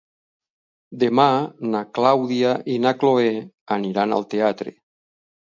Demà 1.03 1.25
na 1.75 1.81
Clàudia 1.99 2.55
i 2.77 2.79
na 2.87 2.95
Cloè 3.05 3.29
aniran 3.79 4.17
al 4.19 4.29
teatre. 4.33 4.79